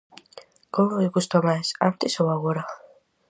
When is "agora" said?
2.31-2.63